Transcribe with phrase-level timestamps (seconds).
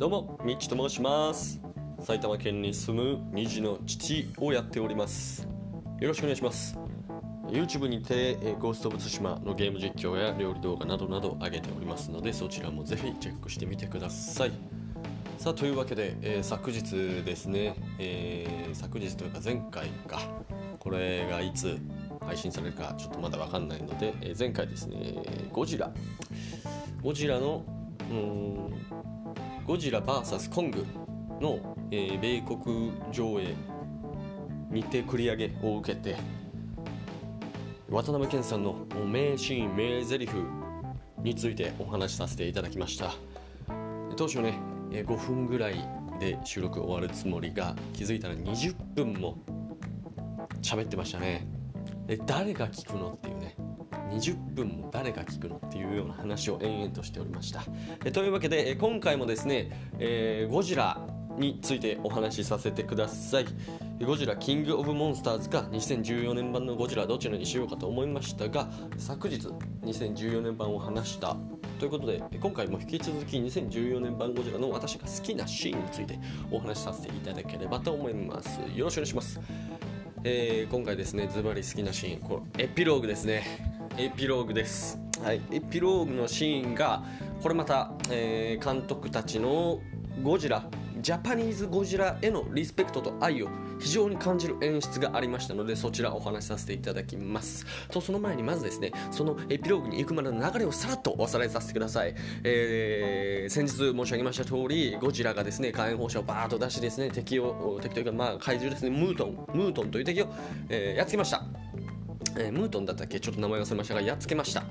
[0.00, 1.60] どうもみちと申します。
[1.98, 5.46] 埼玉県に住む2児の父をやっております。
[6.00, 6.78] よろしくお願いします。
[7.48, 14.52] YouTube にてえーゴースト・オブ・ツシマのゲーム実況や料理動画などなど上げておりますのでそちらもぜひチェックしてみてください。
[15.36, 20.18] さあというわけで、えー昨日ですね、えー昨日というか前回か。
[20.78, 21.76] これがいつ
[22.24, 25.16] 配信されるかちょっとまだわかんないので、えー前回ですね
[25.52, 25.92] ゴジラ。
[27.02, 27.62] ゴジラの
[28.10, 29.19] うん
[29.70, 30.84] ゴジラ VS コング
[31.40, 33.54] の、えー米国上映
[34.72, 36.16] 日程繰り上げを受けて
[37.88, 38.74] 渡辺謙さんの
[39.06, 40.28] 名シーン名台詞
[41.22, 43.12] についてお話しさせていただきました。
[44.16, 44.58] 当初ね
[44.90, 45.76] 5分ぐらい
[46.18, 49.38] で収録終わるつもりが気づいたら20分も
[50.62, 51.46] 喋ってましたね。
[52.26, 53.54] 誰が聞くのっていうね。
[54.10, 57.62] 20分も誰が聞くのっていうような話を延々としておりました。
[58.04, 61.06] えというわけで今回もですね、えーゴジラ
[61.38, 63.46] についてお話しさせてください。
[64.04, 69.36] ゴジラキングオブモンスターズか2014年版のゴジラどちらにしようかと思いましたが昨日
[69.82, 71.36] 2014年版を話した。
[71.78, 76.18] ということで今回も引き続き2014年版ゴジラの私が好きなシーンについて
[76.50, 78.60] お話しさせていただければと思います。
[78.74, 79.40] よろしくお願いします。
[80.24, 83.79] えー今回ですねズバリ好きなシーンこれエピローグですね。
[83.96, 84.98] エピローグです。
[85.22, 85.42] はい。
[85.50, 87.02] エピローグのシーンが
[87.42, 89.80] これまた、えー監督たちの
[90.22, 90.64] ゴジラ
[91.00, 97.64] ジャパニーズゴジラへのリスペクトと愛を非常に感じる演出がありましたのでそちらお話しさせていただきます。
[97.90, 110.28] とその前にまずですねそのエピローグに行くまでの流れをさらっとおさらいさせてください、えー先日申し上げました通りゴジラがですね火炎放射をバーッと出しですね敵を敵というかまあ怪獣ですねムートンムートンという敵を、
[110.68, 111.42] えーやっつけました。
[112.36, 113.20] えームートンだったっけ？
[113.20, 114.64] ちょっと名前忘れましたがやっつけました、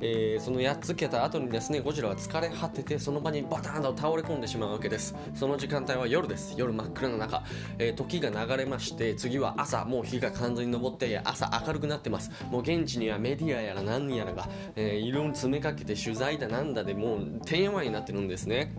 [0.00, 5.14] えーそのやっつけた後にですねゴジラは疲れ果ててその場にバタンと倒れ込んでしまうわけです。
[5.34, 6.54] その時間帯は夜です。
[6.56, 7.42] 夜真っ暗な中、
[7.78, 9.84] えー時が流れまして次は朝。
[9.84, 12.30] もう日が完全に昇って朝明るくなってます。
[12.50, 18.74] もう現地にはメディアやら何やらが、えー、いろいろ詰めかけて取材だなんだでもうてんやわになってるんですね。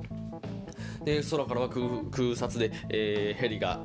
[1.03, 3.81] で空からは空空撮で、えーヘリが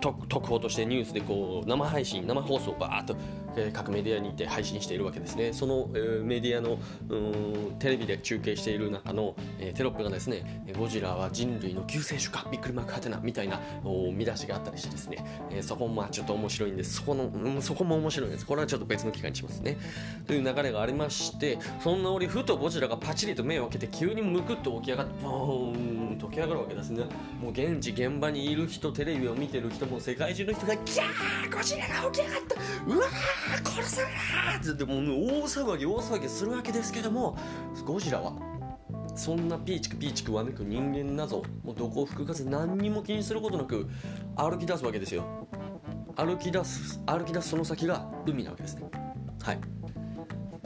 [0.00, 3.16] 特報としてニュースでこう生配信生放送をバーッと、
[3.56, 5.52] えー各メディアにて配信しているわけですね。
[5.52, 6.78] その、えーメディアの
[7.08, 16.96] うんテレビで中継している中の、えーテロップがですね「ゴジラは人類の救世主かびっくりマークはてな」みたいなお見出しがあったりしてですね、えーそこもちょっと面白いんです。
[16.96, 18.46] そこの、うんそこも面白いんです。
[18.46, 19.76] これはちょっと別の機会にしますね。
[20.26, 27.04] という流れがありましてそんな折ふとゴジラがパチリと目を開けて急にむくっと起き上がってボーンと起き上がるわけですね。
[27.42, 32.54] もう現地現場にいる人テレビを見てる人もう世界中の人が「キャーゴジラが起き上がった。
[32.86, 34.08] うわー殺され
[34.64, 37.36] た!」ってもう大騒ぎ大騒ぎするわけですけども
[37.84, 38.32] ゴジラは
[39.14, 43.88] そんなピーチクピーチクわめく人間なぞもうどこを吹く風何にも気にすることなく
[44.36, 45.24] 歩き出すわけですよ。
[46.16, 48.90] 歩き出す歩き出すその先が海なわけですね。
[49.40, 49.60] はい。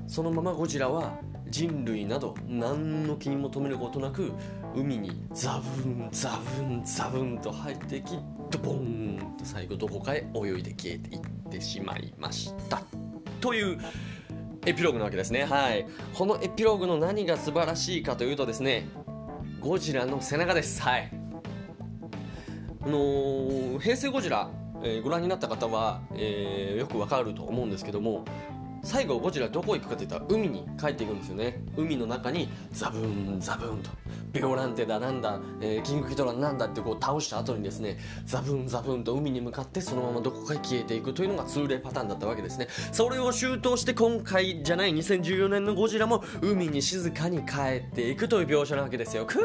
[0.08, 1.14] そのままゴジラは
[1.48, 4.32] 人類など何の気にも留めることなく
[4.74, 8.18] 海にザブンザブンザブンと入ってき
[8.50, 12.82] ドボーンと最後どこかへ泳いで消えていってしまいました。
[13.40, 13.78] という
[14.64, 15.44] エピローグなわけですね。
[15.44, 15.86] はい。
[16.14, 18.88] このエピローグの何が素晴らしいかというとですね
[19.60, 20.80] ゴジラの背中です。
[20.82, 21.10] はい。
[22.84, 24.50] あのー平成ゴジラ、
[24.82, 28.24] えーご覧になった方は、えーよくわかると思うんですけども
[28.82, 31.62] 最後ゴジラどこ行くかって言ったら海に帰っていくんですよね。
[31.76, 33.90] 海の中にザブンザブンと。
[34.32, 42.68] ビオランテだなんだ、えーキングヒトラなんだってこう倒した後にですねザブンザブンと海に向かってそのままどこかへ消えていくというのが通例パターンだったわけですね。
[42.92, 49.26] それを周到して今回じゃない2014年のゴジラも海に静かに帰っていくという描写なわけですよ。
[49.26, 49.38] くー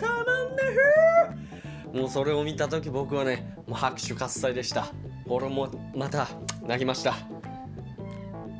[0.00, 0.62] たまんね
[1.92, 2.00] ふー。
[2.00, 4.88] もうそれを見た時僕はねもう拍手喝采でした。
[5.26, 6.28] 俺もまた
[6.62, 7.37] 泣きました。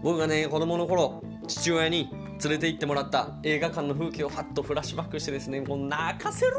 [0.02, 2.10] 僕がね子供の頃父親に
[2.42, 6.52] 連れて行ってもらった映画館の風景をファッとフラッシュバックしてですねもう泣かせる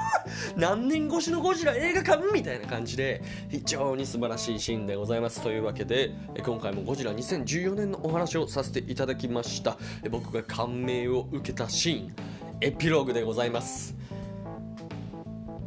[0.56, 5.40] 何年越しのゴジラ映画館みたいな感じで非常に素晴らしいシーンでございます。
[5.42, 6.12] というわけで
[6.44, 9.76] 今回もゴジラ2014年のお話をさせていただきました。
[10.10, 12.14] 僕が感銘を受けたシーン
[12.60, 13.94] エピローグでございます。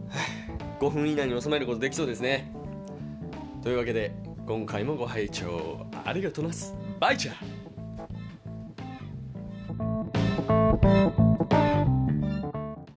[0.79, 2.51] 5分以内に収めることできそうですね。
[3.63, 4.11] というわけで
[4.47, 6.80] 今回もご拝聴ありがとうございます。
[7.01, 7.60] バイチャー